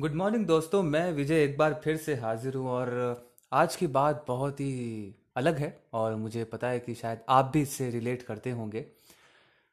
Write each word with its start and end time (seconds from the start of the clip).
Good 0.00 0.14
morning 0.14 0.46
दोस्तों। 0.46 0.82
मैं 0.82 1.12
विजय 1.12 1.42
एक 1.44 1.56
बार 1.58 1.74
फिर 1.84 1.96
से 1.96 2.14
हाजिर 2.14 2.54
हूँ 2.54 2.68
और 2.68 2.90
आज 3.52 3.74
की 3.76 3.86
बात 3.86 4.24
बहुत 4.28 4.60
ही 4.60 5.14
अलग 5.36 5.58
है 5.58 5.68
और 5.92 6.14
मुझे 6.14 6.44
पता 6.44 6.68
है 6.68 6.78
कि 6.80 6.94
शायद 6.94 7.18
आप 7.28 7.50
भी 7.52 7.60
इससे 7.62 7.90
रिलेट 7.90 8.22
करते 8.22 8.50
होंगे। 8.50 8.84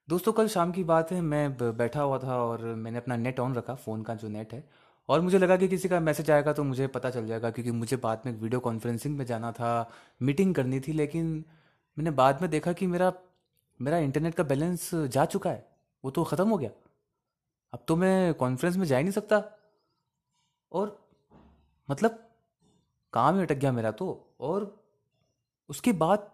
दोस्तों, 0.10 0.32
कल 0.32 0.48
शाम 0.48 0.72
की 0.72 0.84
बात 0.84 1.12
है। 1.12 1.22
मैं 1.22 1.78
बैठा 1.78 2.02
हुआ 2.02 2.18
था 2.20 2.38
और 2.44 2.64
मैंने 2.76 2.98
अपना 2.98 3.16
नेट 3.16 3.40
ऑन 3.40 3.56
रखा, 3.56 3.76
फ़ोन 3.76 4.04
का 4.04 4.16
जो 4.16 4.28
नेट 4.28 4.54
है। 4.54 4.64
और 5.10 5.22
मुझे 5.22 5.38
लगा 5.38 5.58
कि 5.58 5.68
किसी 5.68 5.90
का 5.90 6.00
मैसेज 6.00 6.32
आएगा 6.32 6.54
तो 6.54 6.64
मुझे 6.64 6.88
पता 6.88 7.10
चल 7.10 7.28
जाएगा 7.28 7.50
क्योंकि 7.50 7.72
मुझे 7.72 7.98
बाद 7.98 8.22
में 8.26 8.34
वीडियो 8.34 8.60
कॉन्फ्रेंसिंग 8.60 9.18
में 9.18 9.26
जाना 9.26 9.52
था, 9.52 9.90
मीटिंग 10.22 10.56
करनी 10.56 10.80
थी, 10.80 10.94
लेकिन 10.94 11.46
मैंने 11.98 12.12
बाद 12.12 12.42
में 12.42 12.50
देखा 12.52 12.74
कि 12.74 12.88
मेरा 12.88 13.14
मेरा 13.80 13.98
इंटरनेट 13.98 14.36
का 14.36 14.44
बैलेंस 14.44 14.90
जा 14.96 15.26
चुका 15.26 15.50
है। 15.50 15.68
वो 16.04 16.12
तो 16.12 16.24
ख़त्म 16.24 16.50
हो 16.50 16.58
गया। 16.58 16.70
अब 17.74 17.86
तो 17.88 17.96
मैं 17.96 18.34
कॉन्फ्रेंस 18.34 18.78
में 18.78 18.86
जा 18.86 18.98
ही 18.98 19.04
नहीं 19.04 19.14
सकता। 19.14 19.44
और 20.72 21.10
मतलब 21.90 22.30
काम 23.14 23.36
ही 23.36 23.42
अटक 23.42 23.56
गया 23.56 23.72
मेरा 23.72 23.92
तो 23.92 24.36
और 24.40 24.86
उसके 25.70 25.92
बाद 25.94 26.32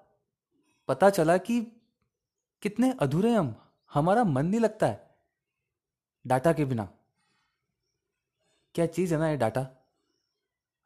पता 0.88 1.10
चला 1.10 1.38
कि 1.38 1.62
कितने 2.62 2.92
अधूरे 3.00 3.34
हम। 3.34 3.56
हमारा 3.94 4.24
मन 4.24 4.46
नहीं 4.46 4.60
लगता 4.60 4.88
है 4.88 5.16
डाटा 6.28 6.54
के 6.54 6.66
बिना। 6.66 6.90
क्या 8.76 8.86
चीज़ 8.86 9.14
है 9.14 9.20
ना 9.20 9.30
ये 9.30 9.38
डाटा? 9.38 9.68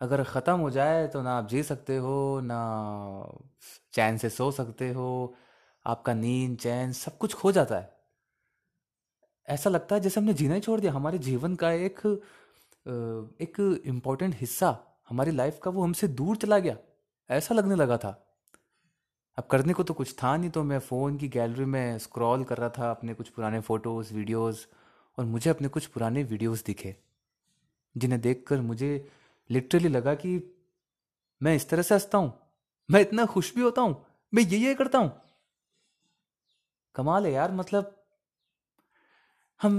अगर 0.02 0.24
ख़त्म 0.24 0.60
हो 0.60 0.70
जाए 0.70 1.08
तो 1.08 1.22
ना 1.22 1.38
आप 1.38 1.48
जी 1.48 1.64
सकते 1.64 1.98
हो, 1.98 2.40
ना 2.44 3.38
चैन 3.94 4.18
से 4.18 4.30
सो 4.30 4.52
सकते 4.52 4.92
हो, 4.94 5.36
आपका 5.86 6.14
नींद, 6.14 6.58
चैन 6.58 6.92
सब 6.92 7.18
कुछ 7.18 7.34
खो 7.34 7.52
जाता 7.52 7.80
है। 7.80 7.98
ऐसा 9.48 9.70
लगता 9.70 9.96
है 9.96 10.02
जैसे 10.02 10.20
हमने 10.20 10.34
जीना 10.34 10.54
ही 10.54 10.62
छोड़ 10.62 10.80
दिया। 10.80 10.94
हमारे 10.94 11.18
जीवन 11.18 11.56
का 11.56 11.72
एक 11.72 12.02
एक 12.88 13.82
इम्पोर्टेंट 13.86 14.36
हिस्सा 14.36 14.78
हमारी 15.10 15.32
लाइफ 15.32 15.60
का 15.64 15.72
वो 15.72 15.84
हमसे 15.84 16.08
दूर 16.10 16.38
चला 16.38 16.60
गया। 16.60 16.78
ऐसा 17.30 17.56
लगने 17.56 17.76
लगा 17.76 17.98
था। 17.98 18.10
अब 19.38 19.48
करने 19.52 19.74
को 19.74 19.84
तो 19.84 19.94
कुछ 19.94 20.14
था 20.14 20.36
नहीं 20.38 20.50
तो 20.50 20.64
मैं 20.64 20.80
फ़ोन 20.80 21.18
की 21.18 21.28
गैलरी 21.30 21.66
में 21.66 21.98
स्क्रॉल 22.00 22.44
कर 22.44 22.58
रहा 22.58 22.70
था, 22.70 22.90
अपने 22.92 23.14
कुछ 23.14 23.30
पुराने 23.30 23.60
फ़ोटोज़ 23.62 24.14
वीडियोज़ 24.14 24.66
और 25.18 25.26
मुझे 25.26 25.50
अपने 25.50 25.68
कुछ 25.68 25.86
पुराने 25.88 26.24
वीडियोज़ 26.24 26.64
दिखे, 26.66 26.96
जिन्हें 27.96 28.22
देखकर 28.22 28.62
मुझे 28.62 29.10
लिटरली 29.50 29.90
लगा 29.90 30.14
कि 30.16 30.40
मैं 31.42 31.56
इस 31.56 31.70
तरह 31.70 31.82
से 31.82 31.94
हंसता 31.96 32.18
हूँ, 32.18 32.34
मैं 32.90 33.02
इतना 33.02 33.26
खुश 33.26 33.54
भी 33.56 33.62
होता 33.62 33.82
हूँ, 33.82 33.96
मैं 34.34 34.44
ये 34.44 34.58
ये 34.58 34.74
करता 34.76 35.00
हूँ। 35.00 35.12
कमाल 36.96 37.26
है 37.26 37.32
यार 37.32 37.52
मतलब 37.54 37.96
हम 39.60 39.76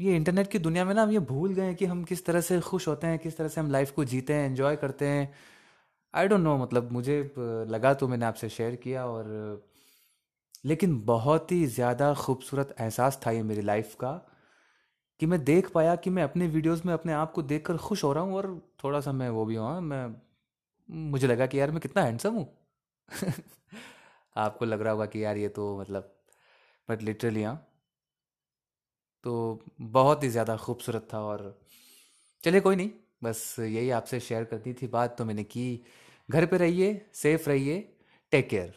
ये 0.00 0.14
इंटरनेट 0.16 0.48
की 0.50 0.58
दुनिया 0.58 0.84
में 0.84 0.94
ना 0.94 1.02
हम 1.02 1.10
ये 1.10 1.18
भूल 1.28 1.52
गए 1.54 1.62
हैं 1.62 1.74
कि 1.76 1.86
हम 1.86 2.02
किस 2.04 2.24
तरह 2.26 2.40
से 2.40 2.60
खुश 2.60 2.86
होते 2.88 3.06
हैं 3.06 3.18
किस 3.18 3.36
तरह 3.36 3.48
से 3.48 3.60
हम 3.60 3.70
लाइफ 3.70 3.90
को 3.90 4.04
जीते 4.04 4.34
हैं 4.34 4.46
एंजॉय 4.46 4.76
करते 4.76 5.06
हैं। 5.06 5.32
आई 6.14 6.28
डोंट 6.28 6.40
नो 6.40 6.56
मतलब 6.58 6.92
मुझे 6.92 7.20
लगा 7.70 7.94
तो 7.94 8.08
मैंने 8.08 8.26
आपसे 8.26 8.48
शेयर 8.48 8.76
किया 8.76 9.06
और 9.06 9.28
लेकिन 10.64 10.98
बहुत 11.04 11.52
ही 11.52 11.66
ज़्यादा 11.68 12.12
खूबसूरत 12.14 12.74
एहसास 12.80 13.20
था 13.26 13.30
ये 13.30 13.42
मेरी 13.42 13.62
लाइफ 13.62 13.94
का 13.94 14.12
कि 15.20 15.26
मैं 15.26 15.42
देख 15.44 15.70
पाया 15.70 15.94
कि 15.96 16.10
मैं 16.10 16.22
अपने 16.22 16.46
वीडियोस 16.46 16.84
में 16.86 16.92
अपने 16.94 17.12
आप 17.12 17.32
को 17.32 17.42
देखकर 17.42 17.76
खुश 17.78 18.04
हो 18.04 18.12
रहा 18.12 18.24
हूँ 18.24 18.34
और 18.34 18.46
थोड़ा 18.84 19.00
सा 19.00 19.12
मैं 19.12 19.28
वो 19.30 19.44
भी 19.44 19.54
हूँ 19.54 19.66
हाँ, 19.66 19.80
मैं 19.80 20.06
मुझे 21.10 21.26
लगा 21.26 21.46
कि 21.46 21.60
यार 21.60 21.70
मैं 21.70 21.80
कितना 21.80 22.02
हैंडसम 22.02 22.34
हूँ। 22.34 22.46
आपको 24.36 24.64
लग 24.64 24.82
रहा 24.82 24.92
होगा 24.92 25.06
कि 25.06 25.24
यार 25.24 25.36
ये 25.36 25.48
तो 25.50 25.78
मतलब 25.80 26.12
बट 26.88 27.02
लिटरली 27.02 27.42
हाँ। 27.42 27.56
तो 29.24 29.64
बहुत 29.80 30.22
ही 30.24 30.28
ज़्यादा 30.28 30.56
खूबसूरत 30.56 31.08
था 31.14 31.20
और 31.20 31.60
चलिए 32.44 32.60
कोई 32.60 32.76
नहीं, 32.76 32.90
बस 33.24 33.56
यही 33.60 33.90
आपसे 33.90 34.20
शेयर 34.20 34.44
करनी 34.44 34.72
थी 34.74 34.86
बात 34.88 35.16
तो 35.18 35.24
मैंने 35.24 35.44
की। 35.44 35.84
घर 36.28 36.46
पे 36.46 36.56
रहिए 36.56 37.00
सेफ़ 37.14 37.48
रहिए 37.48 37.78
टेक 38.32 38.48
केयर 38.50 38.74